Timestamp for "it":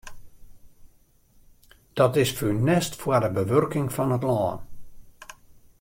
4.17-4.23